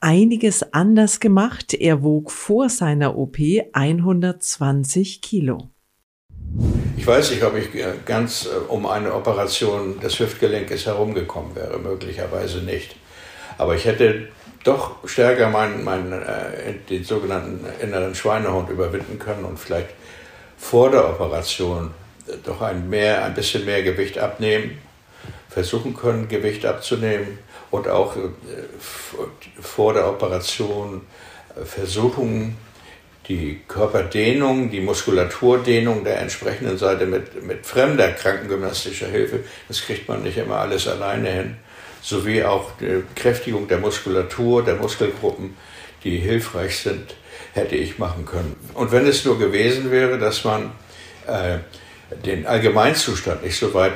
einiges 0.00 0.72
anders 0.72 1.20
gemacht. 1.20 1.74
Er 1.74 2.02
wog 2.02 2.30
vor 2.30 2.68
seiner 2.68 3.16
OP 3.16 3.38
120 3.72 5.22
Kilo. 5.22 5.71
Ich 7.02 7.06
weiß 7.08 7.32
nicht, 7.32 7.42
ob 7.42 7.56
ich 7.56 7.68
ganz 8.04 8.46
äh, 8.46 8.50
um 8.68 8.86
eine 8.86 9.12
Operation 9.12 9.98
des 9.98 10.20
Hüftgelenkes 10.20 10.86
herumgekommen 10.86 11.56
wäre, 11.56 11.78
möglicherweise 11.78 12.58
nicht. 12.58 12.94
Aber 13.58 13.74
ich 13.74 13.84
hätte 13.86 14.28
doch 14.62 14.96
stärker 15.08 15.50
meinen, 15.50 15.82
meinen, 15.82 16.12
äh, 16.12 16.74
den 16.88 17.02
sogenannten 17.02 17.66
inneren 17.80 18.14
Schweinehund 18.14 18.70
überwinden 18.70 19.18
können 19.18 19.44
und 19.44 19.58
vielleicht 19.58 19.90
vor 20.56 20.90
der 20.90 21.08
Operation 21.10 21.90
doch 22.44 22.60
ein, 22.60 22.88
mehr, 22.88 23.24
ein 23.24 23.34
bisschen 23.34 23.64
mehr 23.64 23.82
Gewicht 23.82 24.18
abnehmen, 24.18 24.78
versuchen 25.48 25.96
können, 25.96 26.28
Gewicht 26.28 26.64
abzunehmen 26.64 27.38
und 27.72 27.88
auch 27.88 28.14
äh, 28.14 28.20
vor 29.60 29.92
der 29.92 30.08
Operation 30.08 31.00
versuchen, 31.64 32.56
die 33.36 33.60
Körperdehnung, 33.66 34.70
die 34.70 34.80
Muskulaturdehnung 34.80 36.04
der 36.04 36.20
entsprechenden 36.20 36.76
Seite 36.76 37.06
mit, 37.06 37.42
mit 37.42 37.64
fremder 37.66 38.12
krankengymnastischer 38.12 39.06
Hilfe, 39.06 39.40
das 39.68 39.82
kriegt 39.82 40.06
man 40.06 40.22
nicht 40.22 40.36
immer 40.36 40.56
alles 40.56 40.86
alleine 40.86 41.30
hin, 41.30 41.56
sowie 42.02 42.42
auch 42.42 42.72
die 42.78 43.02
Kräftigung 43.14 43.68
der 43.68 43.78
Muskulatur, 43.78 44.62
der 44.62 44.76
Muskelgruppen, 44.76 45.56
die 46.04 46.18
hilfreich 46.18 46.76
sind, 46.78 47.14
hätte 47.54 47.76
ich 47.76 47.98
machen 47.98 48.26
können. 48.26 48.54
Und 48.74 48.92
wenn 48.92 49.06
es 49.06 49.24
nur 49.24 49.38
gewesen 49.38 49.90
wäre, 49.90 50.18
dass 50.18 50.44
man 50.44 50.72
äh, 51.26 51.58
den 52.24 52.46
Allgemeinzustand 52.46 53.42
nicht 53.42 53.58
so 53.58 53.74
weit 53.74 53.94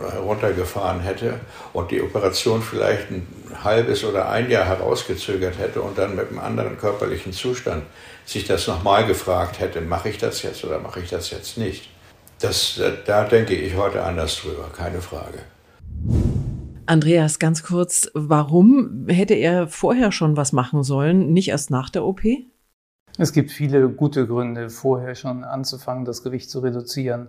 heruntergefahren 0.00 1.00
hätte 1.00 1.40
und 1.72 1.90
die 1.90 2.02
Operation 2.02 2.62
vielleicht 2.62 3.10
ein 3.10 3.26
halbes 3.62 4.04
oder 4.04 4.28
ein 4.28 4.50
Jahr 4.50 4.64
herausgezögert 4.64 5.58
hätte 5.58 5.82
und 5.82 5.98
dann 5.98 6.16
mit 6.16 6.28
einem 6.28 6.38
anderen 6.38 6.78
körperlichen 6.78 7.32
Zustand 7.32 7.84
sich 8.24 8.46
das 8.46 8.66
nochmal 8.66 9.06
gefragt 9.06 9.60
hätte, 9.60 9.80
mache 9.80 10.08
ich 10.08 10.18
das 10.18 10.42
jetzt 10.42 10.64
oder 10.64 10.78
mache 10.78 11.00
ich 11.00 11.10
das 11.10 11.30
jetzt 11.30 11.58
nicht. 11.58 11.88
Das, 12.40 12.80
da 13.06 13.24
denke 13.24 13.54
ich 13.54 13.76
heute 13.76 14.02
anders 14.02 14.40
drüber, 14.40 14.68
keine 14.76 15.00
Frage. 15.00 15.38
Andreas, 16.86 17.38
ganz 17.38 17.62
kurz, 17.62 18.10
warum 18.14 19.06
hätte 19.08 19.34
er 19.34 19.68
vorher 19.68 20.10
schon 20.10 20.36
was 20.36 20.52
machen 20.52 20.82
sollen, 20.82 21.32
nicht 21.32 21.48
erst 21.48 21.70
nach 21.70 21.90
der 21.90 22.04
OP? 22.04 22.22
Es 23.18 23.32
gibt 23.32 23.50
viele 23.50 23.88
gute 23.90 24.26
Gründe, 24.26 24.70
vorher 24.70 25.14
schon 25.14 25.44
anzufangen, 25.44 26.04
das 26.04 26.22
Gewicht 26.22 26.50
zu 26.50 26.60
reduzieren. 26.60 27.28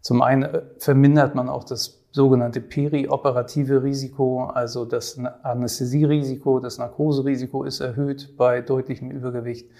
Zum 0.00 0.22
einen 0.22 0.42
äh, 0.42 0.62
vermindert 0.78 1.34
man 1.34 1.48
auch 1.48 1.64
das 1.64 2.00
sogenannte 2.12 2.60
perioperative 2.60 3.84
Risiko, 3.84 4.44
also 4.46 4.84
das 4.84 5.18
Anästhesierisiko, 5.42 6.58
das 6.58 6.78
Narkoserisiko 6.78 7.62
ist 7.62 7.78
erhöht 7.78 8.36
bei 8.36 8.62
deutlichem 8.62 9.12
Übergewicht, 9.12 9.70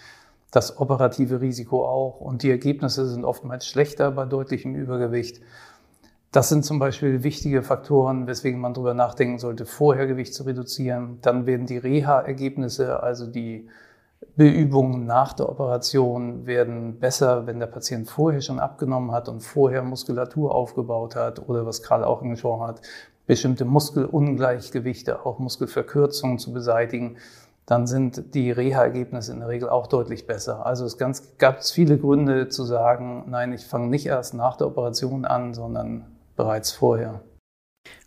das 0.53 0.79
operative 0.79 1.41
Risiko 1.41 1.85
auch 1.85 2.21
und 2.21 2.45
die 2.45 2.51
Ergebnisse 2.51 3.09
sind 3.09 3.25
oftmals 3.25 3.67
schlechter 3.67 4.13
bei 4.13 4.27
deutlichem 4.27 4.77
Übergewicht. 4.77 5.41
Das 6.31 6.49
sind 6.49 6.65
zum 6.65 6.79
Beispiel 6.79 7.25
wichtige 7.25 7.63
Faktoren, 7.63 8.29
weswegen 8.29 8.61
man 8.61 8.75
darüber 8.75 8.95
nachdenken 8.95 9.41
sollte, 9.41 9.67
vorher 9.67 10.07
Gewicht 10.07 10.33
zu 10.33 10.45
reduzieren. 10.45 11.19
Dann 11.23 11.47
werden 11.47 11.67
die 11.67 11.79
Reha-Ergebnisse, 11.79 13.03
also 13.03 13.27
die 13.27 13.69
Beübungen 14.37 15.07
nach 15.07 15.33
der 15.33 15.49
Operation 15.49 16.47
werden 16.47 16.99
besser, 16.99 17.47
wenn 17.47 17.59
der 17.59 17.67
Patient 17.67 18.09
vorher 18.09 18.41
schon 18.41 18.59
abgenommen 18.59 19.13
hat 19.13 19.29
und 19.29 19.41
vorher 19.41 19.83
Muskulatur 19.83 20.55
aufgebaut 20.55 21.17
hat 21.17 21.49
oder 21.49 21.67
was 21.67 21.83
Karl 21.83 22.05
auch 22.05 22.23
angesprochen 22.23 22.67
hat, 22.67 22.83
bestimmte 23.27 23.65
Muskelungleichgewichte, 23.65 25.25
auch 25.25 25.39
Muskelverkürzungen 25.39 26.39
zu 26.39 26.53
beseitigen, 26.53 27.17
dann 27.67 27.87
sind 27.87 28.35
die 28.35 28.51
Reha-Ergebnisse 28.51 29.33
in 29.33 29.41
der 29.41 29.49
Regel 29.49 29.69
auch 29.69 29.87
deutlich 29.87 30.27
besser. 30.27 30.67
Also 30.67 30.85
es 30.85 30.99
gab 31.39 31.65
viele 31.65 31.99
Gründe 31.99 32.49
zu 32.49 32.65
sagen, 32.65 33.27
nein, 33.29 33.53
ich 33.53 33.67
fange 33.67 33.89
nicht 33.89 34.07
erst 34.07 34.35
nach 34.35 34.57
der 34.57 34.67
Operation 34.67 35.25
an, 35.25 35.55
sondern 35.55 36.07
bereits 36.35 36.73
vorher. 36.73 37.21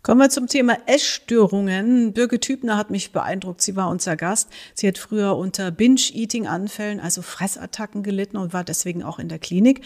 Kommen 0.04 0.20
wir 0.20 0.28
zum 0.28 0.48
Thema 0.48 0.76
Essstörungen. 0.84 2.12
Birgit 2.12 2.42
Tübner 2.42 2.76
hat 2.76 2.90
mich 2.90 3.10
beeindruckt. 3.12 3.62
Sie 3.62 3.74
war 3.74 3.88
unser 3.88 4.16
Gast. 4.16 4.50
Sie 4.74 4.86
hat 4.86 4.98
früher 4.98 5.34
unter 5.34 5.70
Binge-Eating-Anfällen, 5.70 7.00
also 7.00 7.22
Fressattacken 7.22 8.02
gelitten 8.02 8.36
und 8.36 8.52
war 8.52 8.64
deswegen 8.64 9.02
auch 9.02 9.18
in 9.18 9.30
der 9.30 9.38
Klinik. 9.38 9.80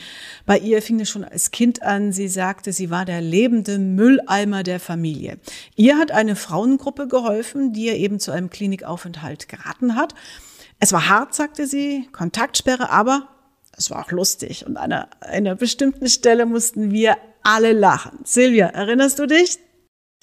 Bei 0.45 0.59
ihr 0.59 0.83
fing 0.83 0.99
es 0.99 1.09
schon 1.09 1.23
als 1.23 1.53
Kind 1.53 1.85
an. 1.85 2.11
Sie 2.13 2.27
sagte, 2.27 2.73
sie 2.73 2.91
war 2.91 3.05
der 3.05 3.21
lebende 3.21 3.79
Mülleimer 3.79 4.65
der 4.65 4.81
Familie. 4.81 5.39
Ihr 5.77 5.97
hat 5.99 6.11
eine 6.11 6.35
Frauengruppe 6.35 7.07
geholfen, 7.07 7.73
die 7.73 7.87
ihr 7.87 7.95
eben 7.95 8.19
zu 8.19 8.33
einem 8.33 8.51
Klinikaufenthalt 8.51 9.49
geraten 9.49 9.95
hat. 9.95 10.17
Es 10.81 10.93
war 10.93 11.09
hart, 11.09 11.33
sagte 11.33 11.69
sie, 11.69 12.09
Kontaktsperre, 12.11 12.91
aber 12.91 13.29
es 13.77 13.89
war 13.93 14.05
auch 14.05 14.11
lustig. 14.11 14.67
Und 14.67 14.79
an 14.79 14.91
einer, 14.91 15.09
einer 15.21 15.55
bestimmten 15.55 16.09
Stelle 16.09 16.45
mussten 16.45 16.91
wir 16.91 17.17
alle 17.45 17.73
lachen. 17.73 18.19
Silvia, 18.25 18.67
erinnerst 18.67 19.21
du 19.21 19.27
dich? 19.27 19.61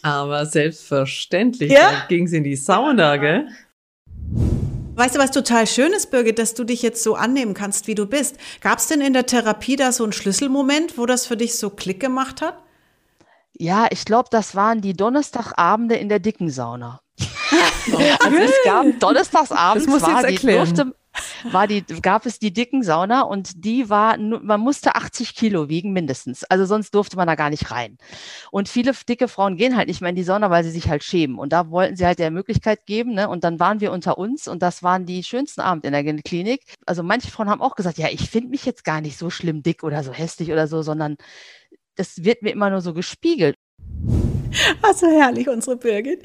Aber 0.06 0.46
selbstverständlich, 0.46 1.72
ja? 1.72 2.06
ging 2.08 2.28
sie 2.28 2.38
in 2.38 2.44
die 2.44 2.56
Sauna, 2.56 3.18
gell? 3.18 3.48
Weißt 4.94 5.16
du, 5.16 5.20
was 5.20 5.32
total 5.32 5.66
schön 5.66 5.94
ist, 5.94 6.12
Birgit, 6.12 6.38
dass 6.38 6.54
du 6.54 6.64
dich 6.64 6.84
jetzt 6.84 7.02
so 7.02 7.16
annehmen 7.16 7.56
kannst, 7.56 7.88
wie 7.88 7.96
du 7.96 8.06
bist. 8.06 8.38
Gab 8.62 8.78
es 8.78 8.86
denn 8.86 9.02
in 9.02 9.14
der 9.14 9.26
Therapie 9.26 9.78
da 9.78 9.92
so 9.92 10.04
einen 10.04 10.14
Schlüsselmoment, 10.14 11.00
wo 11.00 11.08
das 11.08 11.26
für 11.26 11.36
dich 11.36 11.58
so 11.58 11.72
Klick 11.72 12.00
gemacht 12.00 12.44
hat? 12.44 12.56
Ja, 13.58 13.88
ich 13.90 14.06
glaube, 14.06 14.30
das 14.30 14.56
waren 14.56 14.80
die 14.80 14.94
Donnerstagabende 14.94 15.96
in 15.96 16.08
der 16.08 16.20
dicken 16.20 16.52
Sauna. 16.52 17.02
also 18.24 18.38
es 18.38 18.54
gab 18.64 18.86
Donnerstagsabends, 19.00 19.88
war, 19.88 20.28
die 20.28 20.38
durfte, 20.38 20.94
war 21.52 21.68
die, 21.68 21.84
gab 22.02 22.26
es 22.26 22.40
die 22.40 22.54
dicken 22.54 22.84
Sauna 22.84 23.22
und 23.22 23.66
die 23.66 23.90
war, 23.90 24.18
man 24.18 24.62
musste 24.62 24.96
80 24.96 25.36
Kilo 25.36 25.70
wiegen 25.70 25.94
mindestens. 25.94 26.44
Also 26.46 26.66
sonst 26.66 26.94
durfte 26.96 27.18
man 27.18 27.28
da 27.28 27.36
gar 27.36 27.50
nicht 27.50 27.72
rein. 27.72 27.98
Und 28.52 28.70
viele 28.70 28.94
dicke 29.08 29.28
Frauen 29.28 29.58
gehen 29.58 29.76
halt 29.76 29.88
nicht 29.88 30.02
mehr 30.02 30.10
in 30.10 30.16
die 30.16 30.24
Sauna, 30.24 30.50
weil 30.50 30.64
sie 30.64 30.72
sich 30.72 30.90
halt 30.90 31.04
schämen. 31.04 31.38
Und 31.38 31.54
da 31.54 31.70
wollten 31.70 31.96
sie 31.96 32.06
halt 32.06 32.20
der 32.20 32.32
Möglichkeit 32.32 32.86
geben. 32.86 33.14
Ne? 33.14 33.30
Und 33.30 33.44
dann 33.44 33.60
waren 33.60 33.80
wir 33.80 33.92
unter 33.92 34.18
uns 34.18 34.48
und 34.48 34.62
das 34.62 34.84
waren 34.84 35.06
die 35.06 35.24
schönsten 35.24 35.62
Abend 35.62 35.86
in 35.86 35.92
der 35.92 36.04
Klinik. 36.22 36.62
Also 36.86 37.04
manche 37.04 37.32
Frauen 37.32 37.50
haben 37.50 37.62
auch 37.62 37.76
gesagt, 37.76 37.98
ja, 37.98 38.08
ich 38.10 38.30
finde 38.30 38.50
mich 38.50 38.66
jetzt 38.66 38.84
gar 38.84 39.02
nicht 39.02 39.18
so 39.18 39.30
schlimm 39.30 39.64
dick 39.64 39.84
oder 39.84 40.04
so 40.04 40.12
hässlich 40.12 40.52
oder 40.52 40.68
so, 40.68 40.82
sondern 40.82 41.18
das 41.96 42.24
wird 42.24 42.42
mir 42.42 42.52
immer 42.52 42.70
nur 42.70 42.82
so 42.82 42.94
gespiegelt. 42.94 43.56
Also 44.82 45.08
herrlich, 45.08 45.50
unsere 45.50 45.76
Birgit. 45.76 46.22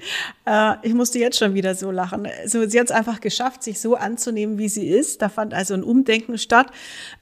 Äh, 0.46 0.74
ich 0.82 0.94
musste 0.94 1.18
jetzt 1.18 1.38
schon 1.38 1.54
wieder 1.54 1.74
so 1.74 1.90
lachen. 1.90 2.26
Also, 2.42 2.66
sie 2.68 2.78
hat 2.78 2.86
es 2.86 2.92
einfach 2.92 3.20
geschafft, 3.20 3.62
sich 3.62 3.80
so 3.80 3.96
anzunehmen, 3.96 4.58
wie 4.58 4.68
sie 4.68 4.88
ist. 4.88 5.22
Da 5.22 5.28
fand 5.28 5.54
also 5.54 5.74
ein 5.74 5.82
Umdenken 5.82 6.38
statt. 6.38 6.68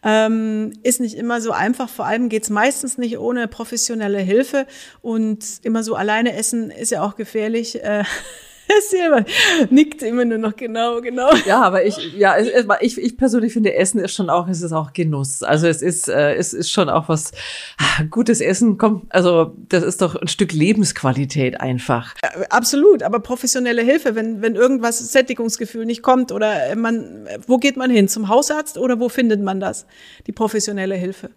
Ähm, 0.03 0.73
ist 0.83 1.01
nicht 1.01 1.17
immer 1.17 1.41
so 1.41 1.53
einfach. 1.53 1.89
Vor 1.89 2.07
allem 2.07 2.29
geht 2.29 2.45
es 2.45 2.51
meistens 2.51 2.99
nicht 2.99 3.19
ohne 3.19 3.49
professionelle 3.49 4.19
Hilfe. 4.19 4.67
Und 5.03 5.45
immer 5.63 5.83
so 5.83 5.95
alleine 5.95 6.35
essen 6.35 6.71
ist 6.71 6.91
ja 6.91 7.03
auch 7.03 7.17
gefährlich. 7.17 7.83
Äh, 7.83 8.05
Silber 8.89 9.25
nickt 9.71 10.03
immer 10.03 10.25
nur 10.25 10.39
noch 10.39 10.57
genau, 10.57 11.01
genau. 11.01 11.31
Ja, 11.47 11.63
aber 11.63 11.85
ich, 11.85 12.15
ja, 12.17 12.37
ich, 12.81 12.99
ich 12.99 13.17
persönlich 13.17 13.53
finde, 13.53 13.75
Essen 13.75 14.01
ist 14.01 14.15
schon 14.15 14.31
auch, 14.31 14.49
es 14.49 14.63
ist 14.63 14.73
auch 14.73 14.93
Genuss. 14.93 15.43
Also 15.43 15.67
es 15.67 15.83
ist, 15.83 16.09
äh, 16.09 16.35
es 16.35 16.53
ist 16.53 16.71
schon 16.71 16.89
auch 16.89 17.09
was 17.09 17.33
ah, 17.79 18.05
gutes 18.11 18.41
Essen 18.41 18.79
kommt. 18.79 19.07
Also 19.09 19.55
das 19.69 19.85
ist 19.85 20.03
doch 20.03 20.17
ein 20.17 20.29
Stück 20.29 20.53
Lebensqualität 20.53 21.61
einfach. 21.61 22.15
Absolut, 22.51 23.03
aber 23.03 23.21
professionelle 23.21 23.83
Hilfe, 23.83 24.15
wenn 24.15 24.43
wenn 24.43 24.55
irgendwas 24.55 24.99
Sättigungsgefühl 24.99 25.87
nicht 25.87 26.03
kommt 26.03 26.33
oder 26.33 26.75
man, 26.77 27.29
wo 27.47 27.59
geht 27.59 27.77
man 27.77 27.91
hin? 27.91 28.09
Zum 28.09 28.29
Hausarzt 28.29 28.79
oder 28.79 29.01
wo 29.01 29.09
findet 29.09 29.43
man 29.43 29.61
das? 29.61 29.87
Die 30.27 30.33
professionelle 30.33 30.95
Hilfe. 30.95 31.31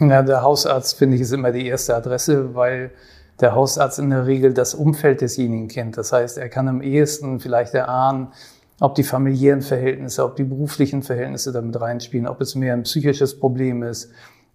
Ja, 0.00 0.22
der 0.22 0.42
Hausarzt 0.42 0.96
finde 0.96 1.16
ich 1.16 1.22
ist 1.22 1.32
immer 1.32 1.50
die 1.50 1.66
erste 1.66 1.94
Adresse, 1.94 2.54
weil 2.54 2.92
der 3.40 3.54
Hausarzt 3.54 3.98
in 3.98 4.10
der 4.10 4.26
Regel 4.26 4.52
das 4.52 4.74
Umfeld 4.74 5.20
desjenigen 5.20 5.68
kennt. 5.68 5.96
Das 5.96 6.12
heißt, 6.12 6.38
er 6.38 6.48
kann 6.48 6.68
am 6.68 6.82
ehesten 6.82 7.40
vielleicht 7.40 7.74
erahnen, 7.74 8.28
ob 8.80 8.94
die 8.94 9.02
familiären 9.02 9.62
Verhältnisse, 9.62 10.24
ob 10.24 10.36
die 10.36 10.44
beruflichen 10.44 11.02
Verhältnisse 11.02 11.52
damit 11.52 11.80
reinspielen, 11.80 12.26
ob 12.26 12.40
es 12.40 12.54
mehr 12.54 12.74
ein 12.74 12.84
psychisches 12.84 13.38
Problem 13.38 13.82
ist 13.82 14.10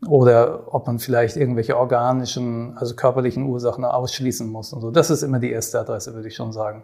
oder 0.07 0.73
ob 0.73 0.87
man 0.87 0.99
vielleicht 0.99 1.37
irgendwelche 1.37 1.77
organischen, 1.77 2.77
also 2.77 2.95
körperlichen 2.95 3.43
Ursachen 3.43 3.85
ausschließen 3.85 4.47
muss 4.47 4.73
und 4.73 4.81
so. 4.81 4.91
Das 4.91 5.09
ist 5.09 5.23
immer 5.23 5.39
die 5.39 5.51
erste 5.51 5.79
Adresse, 5.79 6.13
würde 6.13 6.27
ich 6.27 6.35
schon 6.35 6.51
sagen. 6.51 6.83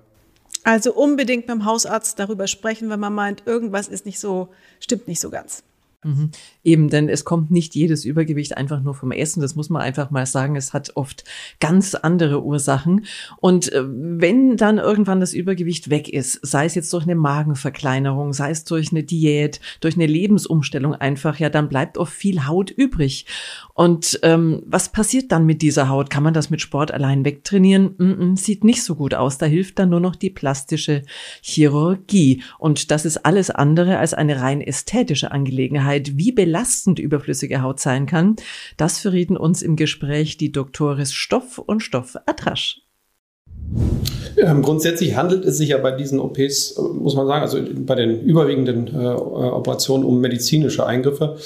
Also 0.63 0.93
unbedingt 0.93 1.47
mit 1.47 1.55
dem 1.55 1.65
Hausarzt 1.65 2.19
darüber 2.19 2.47
sprechen, 2.47 2.89
wenn 2.89 2.99
man 2.99 3.13
meint, 3.13 3.43
irgendwas 3.45 3.87
ist 3.87 4.05
nicht 4.05 4.19
so, 4.19 4.49
stimmt 4.79 5.07
nicht 5.07 5.21
so 5.21 5.29
ganz. 5.29 5.63
Mhm. 6.01 6.31
Eben, 6.63 6.89
denn 6.89 7.09
es 7.09 7.25
kommt 7.25 7.51
nicht 7.51 7.75
jedes 7.75 8.05
Übergewicht 8.05 8.55
einfach 8.55 8.81
nur 8.81 8.93
vom 8.93 9.11
Essen. 9.11 9.41
Das 9.41 9.55
muss 9.55 9.69
man 9.69 9.81
einfach 9.81 10.11
mal 10.11 10.25
sagen. 10.25 10.55
Es 10.55 10.71
hat 10.71 10.95
oft 10.95 11.25
ganz 11.59 11.93
andere 11.93 12.41
Ursachen. 12.41 13.05
Und 13.37 13.69
äh, 13.73 13.83
wenn 13.85 14.55
dann 14.55 14.77
irgendwann 14.77 15.19
das 15.19 15.33
Übergewicht 15.33 15.89
weg 15.89 16.07
ist, 16.07 16.39
sei 16.41 16.65
es 16.65 16.75
jetzt 16.75 16.93
durch 16.93 17.03
eine 17.03 17.15
Magenverkleinerung, 17.15 18.31
sei 18.31 18.51
es 18.51 18.63
durch 18.63 18.91
eine 18.91 19.03
Diät, 19.03 19.59
durch 19.81 19.95
eine 19.95 20.05
Lebensumstellung 20.05 20.95
einfach, 20.95 21.37
ja, 21.37 21.49
dann 21.49 21.67
bleibt 21.67 21.97
oft 21.97 22.13
viel 22.13 22.47
Haut 22.47 22.71
übrig. 22.71 23.25
Und 23.73 24.21
ähm, 24.23 24.63
was 24.65 24.93
passiert 24.93 25.33
dann 25.33 25.45
mit 25.45 25.61
dieser 25.61 25.89
Haut? 25.89 26.09
Kann 26.09 26.23
man 26.23 26.33
das 26.33 26.49
mit 26.49 26.61
Sport 26.61 26.91
allein 26.91 27.25
wegtrainieren? 27.25 27.95
Mm 27.97 28.03
-mm, 28.03 28.37
sieht 28.37 28.63
nicht 28.63 28.83
so 28.83 28.95
gut 28.95 29.15
aus. 29.15 29.37
Da 29.37 29.47
hilft 29.47 29.79
dann 29.79 29.89
nur 29.89 29.99
noch 29.99 30.15
die 30.15 30.29
plastische 30.29 31.01
Chirurgie. 31.41 32.41
Und 32.57 32.89
das 32.89 33.03
ist 33.03 33.25
alles 33.25 33.49
andere 33.49 33.97
als 33.97 34.13
eine 34.13 34.39
rein 34.39 34.61
ästhetische 34.61 35.31
Angelegenheit. 35.31 35.88
Wie 35.89 36.31
belastend 36.31 36.99
überflüssige 36.99 37.61
Haut 37.61 37.79
sein 37.79 38.05
kann, 38.05 38.35
das 38.77 38.99
verrieten 38.99 39.37
uns 39.37 39.61
im 39.61 39.75
Gespräch 39.75 40.37
die 40.37 40.51
Doktoris 40.51 41.13
Stoff 41.13 41.57
und 41.57 41.81
Stoff 41.81 42.15
Atrasch. 42.25 42.81
Ähm, 44.37 44.61
grundsätzlich 44.61 45.15
handelt 45.15 45.45
es 45.45 45.57
sich 45.57 45.69
ja 45.69 45.77
bei 45.77 45.91
diesen 45.91 46.19
OPs, 46.19 46.77
äh, 46.77 46.81
muss 46.81 47.15
man 47.15 47.27
sagen, 47.27 47.41
also 47.41 47.59
bei 47.85 47.95
den 47.95 48.21
überwiegenden 48.21 48.87
äh, 48.87 49.07
Operationen 49.07 50.05
um 50.05 50.21
medizinische 50.21 50.85
Eingriffe, 50.85 51.37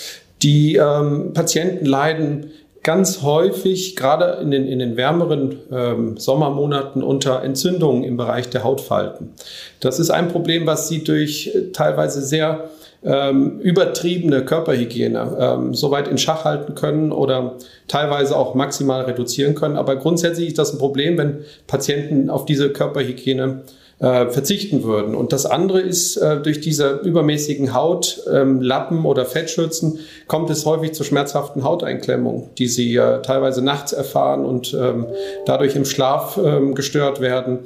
die 0.42 0.76
ähm, 0.76 1.32
Patienten 1.34 1.86
leiden 1.86 2.52
ganz 2.84 3.22
häufig, 3.22 3.96
gerade 3.96 4.42
in 4.42 4.52
den, 4.52 4.68
in 4.68 4.80
den 4.80 4.98
wärmeren 4.98 5.58
ähm, 5.72 6.18
Sommermonaten, 6.18 7.02
unter 7.02 7.42
Entzündungen 7.42 8.04
im 8.04 8.18
Bereich 8.18 8.50
der 8.50 8.64
Hautfalten. 8.64 9.32
Das 9.80 10.00
ist 10.00 10.10
ein 10.10 10.28
Problem, 10.28 10.68
was 10.68 10.90
sie 10.90 11.04
durch 11.04 11.52
äh, 11.56 11.72
teilweise 11.72 12.22
sehr 12.22 12.70
ähm, 13.06 13.60
übertriebene 13.60 14.46
Körperhygiene 14.46 15.38
ähm, 15.40 15.74
soweit 15.74 16.08
in 16.08 16.18
Schach 16.18 16.46
halten 16.46 16.76
können 16.76 17.12
oder 17.12 17.58
teilweise 17.88 18.38
auch 18.38 18.56
maximal 18.56 19.04
reduzieren 19.04 19.56
können. 19.56 19.76
Aber 19.76 19.96
grundsätzlich 19.98 20.50
ist 20.50 20.58
das 20.58 20.74
ein 20.74 20.80
Problem, 20.80 21.18
wenn 21.18 21.40
Patienten 21.68 22.30
auf 22.30 22.46
diese 22.46 22.70
Körperhygiene 22.72 23.64
äh, 24.00 24.28
verzichten 24.28 24.84
würden. 24.84 25.16
Und 25.16 25.34
das 25.34 25.46
andere 25.46 25.80
ist, 25.80 26.18
äh, 26.18 26.42
durch 26.42 26.62
diese 26.62 27.02
übermäßigen 27.04 27.74
Hautlappen 27.74 28.98
ähm, 28.98 29.06
oder 29.06 29.26
Fettschürzen 29.26 30.00
kommt 30.28 30.50
es 30.50 30.66
häufig 30.66 30.94
zu 30.94 31.04
schmerzhaften 31.04 31.64
Hauteinklemmungen, 31.64 32.50
die 32.58 32.68
sie 32.68 32.96
äh, 32.96 33.22
teilweise 33.22 33.64
nachts 33.64 33.94
erfahren 33.94 34.46
und 34.46 34.74
ähm, 34.74 35.08
dadurch 35.46 35.76
im 35.76 35.86
Schlaf 35.86 36.40
ähm, 36.44 36.76
gestört 36.76 37.22
werden, 37.22 37.60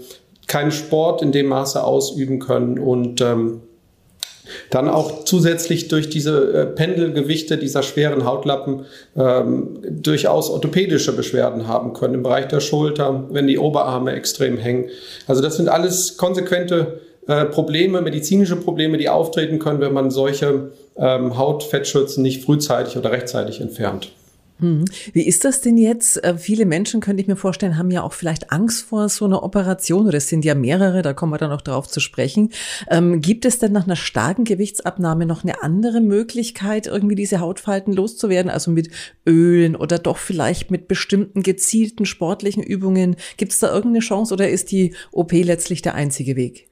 keinen 0.47 0.71
Sport 0.71 1.21
in 1.21 1.31
dem 1.31 1.47
Maße 1.47 1.83
ausüben 1.83 2.39
können 2.39 2.79
und 2.79 3.19
ähm, 3.21 3.61
dann 4.69 4.89
auch 4.89 5.25
zusätzlich 5.25 5.87
durch 5.87 6.09
diese 6.09 6.53
äh, 6.53 6.65
Pendelgewichte 6.65 7.57
dieser 7.57 7.83
schweren 7.83 8.25
Hautlappen 8.25 8.85
ähm, 9.15 9.79
durchaus 9.89 10.49
orthopädische 10.49 11.15
Beschwerden 11.15 11.67
haben 11.67 11.93
können 11.93 12.15
im 12.15 12.23
Bereich 12.23 12.47
der 12.47 12.59
Schulter, 12.59 13.25
wenn 13.29 13.47
die 13.47 13.57
Oberarme 13.57 14.11
extrem 14.11 14.57
hängen. 14.57 14.89
Also 15.27 15.41
das 15.41 15.57
sind 15.57 15.69
alles 15.69 16.17
konsequente 16.17 17.01
äh, 17.27 17.45
Probleme, 17.45 18.01
medizinische 18.01 18.55
Probleme, 18.55 18.97
die 18.97 19.09
auftreten 19.09 19.59
können, 19.59 19.81
wenn 19.81 19.93
man 19.93 20.11
solche 20.11 20.71
ähm, 20.97 21.37
Hautfettschürzen 21.37 22.23
nicht 22.23 22.43
frühzeitig 22.43 22.97
oder 22.97 23.11
rechtzeitig 23.11 23.59
entfernt. 23.59 24.11
Hm. 24.59 24.85
Wie 25.13 25.27
ist 25.27 25.45
das 25.45 25.61
denn 25.61 25.77
jetzt? 25.77 26.23
Äh, 26.23 26.37
viele 26.37 26.65
Menschen, 26.65 26.99
könnte 26.99 27.21
ich 27.21 27.27
mir 27.27 27.35
vorstellen, 27.35 27.77
haben 27.77 27.91
ja 27.91 28.01
auch 28.01 28.13
vielleicht 28.13 28.51
Angst 28.51 28.85
vor 28.85 29.07
so 29.07 29.25
einer 29.25 29.43
Operation 29.43 30.07
oder 30.07 30.17
es 30.17 30.29
sind 30.29 30.43
ja 30.45 30.55
mehrere, 30.55 31.03
da 31.03 31.13
kommen 31.13 31.31
wir 31.31 31.37
dann 31.37 31.51
noch 31.51 31.61
drauf 31.61 31.87
zu 31.87 31.99
sprechen. 31.99 32.51
Ähm, 32.89 33.21
gibt 33.21 33.45
es 33.45 33.59
denn 33.59 33.71
nach 33.71 33.85
einer 33.85 33.95
starken 33.95 34.45
Gewichtsabnahme 34.45 35.27
noch 35.27 35.43
eine 35.43 35.61
andere 35.61 36.01
Möglichkeit, 36.01 36.87
irgendwie 36.87 37.15
diese 37.15 37.39
Hautfalten 37.39 37.93
loszuwerden? 37.93 38.49
Also 38.49 38.71
mit 38.71 38.89
Ölen 39.27 39.75
oder 39.75 39.99
doch 39.99 40.17
vielleicht 40.17 40.71
mit 40.71 40.87
bestimmten 40.87 41.43
gezielten 41.43 42.05
sportlichen 42.05 42.63
Übungen? 42.63 43.15
Gibt 43.37 43.51
es 43.51 43.59
da 43.59 43.67
irgendeine 43.67 43.99
Chance 43.99 44.33
oder 44.33 44.49
ist 44.49 44.71
die 44.71 44.95
OP 45.11 45.33
letztlich 45.33 45.83
der 45.83 45.93
einzige 45.93 46.35
Weg? 46.35 46.66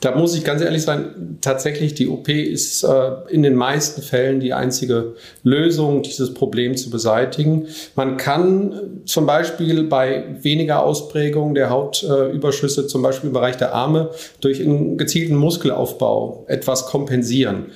Da 0.00 0.14
muss 0.14 0.36
ich 0.36 0.44
ganz 0.44 0.62
ehrlich 0.62 0.82
sein, 0.82 1.38
tatsächlich 1.40 1.94
die 1.94 2.08
OP 2.08 2.28
ist 2.28 2.84
äh, 2.84 3.10
in 3.30 3.42
den 3.42 3.54
meisten 3.54 4.02
Fällen 4.02 4.40
die 4.40 4.52
einzige 4.52 5.14
Lösung, 5.42 6.02
dieses 6.02 6.34
Problem 6.34 6.76
zu 6.76 6.90
beseitigen. 6.90 7.66
Man 7.96 8.16
kann 8.16 9.02
zum 9.06 9.26
Beispiel 9.26 9.84
bei 9.84 10.36
weniger 10.42 10.84
Ausprägung 10.84 11.54
der 11.54 11.70
Hautüberschüsse, 11.70 12.86
zum 12.86 13.02
Beispiel 13.02 13.28
im 13.28 13.34
Bereich 13.34 13.56
der 13.56 13.74
Arme, 13.74 14.10
durch 14.40 14.60
einen 14.60 14.98
gezielten 14.98 15.36
Muskelaufbau 15.36 16.44
etwas 16.48 16.86
kompensieren. 16.86 17.66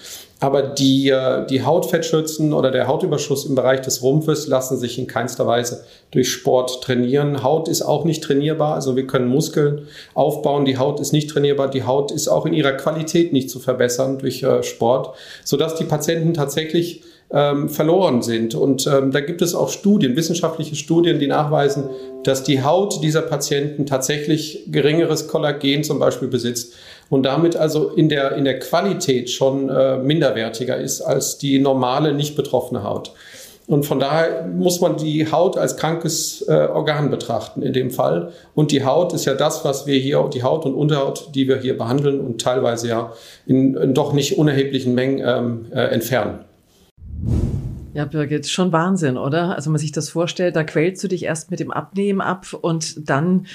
Aber 0.43 0.63
die, 0.63 1.09
äh, 1.09 1.47
die 1.47 1.63
Hautfettschürzen 1.63 2.53
oder 2.53 2.73
der 2.73 2.89
Hautüberschuss 2.89 3.45
im 3.45 3.55
Bereich 3.55 3.81
des 3.81 4.03
Rumpfes 4.03 4.49
lassen 4.49 4.77
sich 4.77 4.99
in 4.99 5.07
keinster 5.07 5.47
Weise 5.47 5.85
durch 6.11 6.33
Sport 6.33 6.83
trainieren. 6.83 7.45
Haut 7.45 7.69
ist 7.69 7.83
auch 7.83 8.05
nicht 8.05 8.25
trainierbar, 8.25 8.75
also 8.75 8.97
wir 8.97 9.07
können 9.07 9.29
Muskeln 9.29 9.87
aufbauen. 10.15 10.65
Die 10.65 10.79
Haut 10.79 10.99
ist 10.99 11.13
nicht 11.13 11.31
trainierbar. 11.31 11.71
Die 11.71 11.85
Haut 11.85 12.11
ist 12.11 12.27
auch 12.27 12.45
in 12.45 12.55
ihrer 12.55 12.73
Qualität 12.73 13.33
nicht 13.33 13.51
zu 13.51 13.61
verbessern 13.61 14.19
durch 14.19 14.43
äh, 14.43 14.65
Sport, 14.65 15.15
sodass 15.45 15.77
die 15.77 15.85
Patienten 15.85 16.35
tatsächlich 16.35 17.05
ähm, 17.33 17.69
verloren 17.69 18.23
sind. 18.23 18.57
Und 18.57 18.87
ähm, 18.89 19.13
da 19.13 19.21
gibt 19.21 19.43
es 19.43 19.55
auch 19.55 19.71
Studien, 19.71 20.17
wissenschaftliche 20.17 20.75
Studien, 20.75 21.21
die 21.21 21.29
nachweisen, 21.29 21.89
dass 22.25 22.43
die 22.43 22.65
Haut 22.65 23.03
dieser 23.03 23.23
Patienten 23.23 23.87
tatsächlich 23.87 24.65
geringeres 24.67 25.29
Kollagen 25.29 25.85
zum 25.85 26.01
Beispiel 26.01 26.29
besitzt 26.29 26.75
und 27.13 27.25
damit 27.25 27.57
also 27.57 27.91
in 27.91 28.09
der, 28.09 28.37
in 28.37 28.47
der 28.47 28.59
Qualität 28.59 29.29
schon 29.29 29.69
äh, 29.69 29.99
minderwertiger 29.99 30.79
ist 30.79 31.03
als 31.03 31.37
die 31.37 31.59
normale, 31.59 32.15
nicht 32.15 32.37
betroffene 32.37 32.85
Haut. 32.85 33.13
Und 33.67 33.85
von 33.85 34.01
daher 34.01 34.47
muss 34.47 34.81
man 34.81 34.97
die 34.97 35.31
Haut 35.31 35.59
als 35.59 35.77
krankes 35.77 36.41
äh, 36.49 36.53
Organ 36.53 37.11
betrachten 37.11 37.61
in 37.61 37.75
dem 37.75 37.91
Fall. 37.91 38.33
Und 38.55 38.73
die 38.73 38.83
Haut 38.83 39.13
ist 39.13 39.27
ja 39.27 39.35
das, 39.35 39.63
was 39.63 39.87
wir 39.87 39.99
hier, 39.99 40.27
die 40.33 40.43
Haut 40.43 40.65
und 40.65 40.73
Unterhaut, 40.73 41.29
die 41.35 41.49
wir 41.49 41.59
hier 41.59 41.77
behandeln 41.77 42.19
und 42.19 42.41
teilweise 42.41 42.89
ja 42.89 43.13
in, 43.47 43.75
in 43.75 43.93
doch 43.93 44.15
nicht 44.15 44.39
unerheblichen 44.39 44.95
Mengen 44.95 45.23
ähm, 45.23 45.67
äh, 45.71 45.89
entfernen. 45.89 46.47
Ja, 47.95 48.07
Birgit, 48.07 48.49
schon 48.49 48.73
Wahnsinn, 48.73 49.19
oder? 49.19 49.55
Also, 49.55 49.67
wenn 49.67 49.73
man 49.73 49.81
sich 49.81 49.93
das 49.93 50.09
vorstellt, 50.09 50.57
da 50.57 50.65
quälst 50.65 51.05
du 51.05 51.09
dich 51.09 51.25
erst 51.25 51.51
mit 51.51 51.61
dem 51.61 51.71
Abnehmen 51.71 52.21
ab 52.21 52.47
und 52.59 53.09
dann 53.09 53.47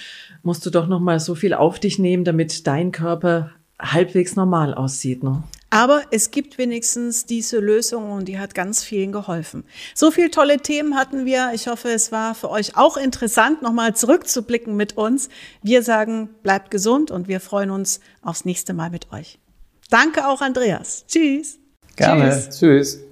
musst 0.44 0.66
du 0.66 0.70
doch 0.70 0.88
noch 0.88 1.00
mal 1.00 1.20
so 1.20 1.34
viel 1.36 1.54
auf 1.54 1.80
dich 1.80 1.98
nehmen, 1.98 2.24
damit 2.24 2.68
dein 2.68 2.92
Körper 2.92 3.52
halbwegs 3.80 4.36
normal 4.36 4.74
aussieht, 4.74 5.24
ne? 5.24 5.44
Aber 5.70 6.04
es 6.12 6.32
gibt 6.32 6.58
wenigstens 6.58 7.26
diese 7.26 7.60
Lösung 7.60 8.12
und 8.12 8.30
die 8.30 8.40
hat 8.40 8.56
ganz 8.56 8.84
vielen 8.84 9.12
geholfen. 9.12 9.66
So 9.94 10.12
viele 10.12 10.32
tolle 10.32 10.60
Themen 10.60 10.96
hatten 10.96 11.26
wir. 11.26 11.52
Ich 11.54 11.68
hoffe, 11.68 11.90
es 11.90 12.12
war 12.12 12.36
für 12.36 12.50
euch 12.50 12.78
auch 12.78 12.96
interessant, 12.96 13.62
nochmal 13.62 13.94
zurückzublicken 13.94 14.78
mit 14.78 14.96
uns. 14.96 15.28
Wir 15.62 15.84
sagen, 15.84 16.30
bleibt 16.42 16.72
gesund 16.72 17.12
und 17.12 17.28
wir 17.28 17.42
freuen 17.42 17.70
uns 17.70 18.00
aufs 18.22 18.46
nächste 18.46 18.74
Mal 18.74 18.90
mit 18.90 19.12
euch. 19.12 19.40
Danke 19.90 20.28
auch, 20.28 20.42
Andreas. 20.42 21.06
Tschüss. 21.08 21.60
Gerne. 21.98 22.30
Tschüss. 22.30 22.60
Tschüss. 22.60 23.07